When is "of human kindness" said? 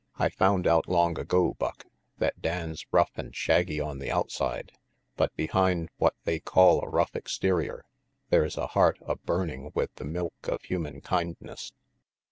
10.47-11.71